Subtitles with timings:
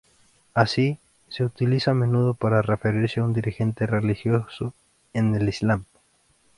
[0.55, 0.97] Así,
[1.29, 4.73] se utiliza a menudo para referirse a un dirigente religioso
[5.13, 5.85] en el islam.